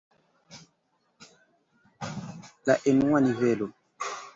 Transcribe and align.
La 2.71 2.79
enua 2.95 3.21
nivelo. 3.29 3.75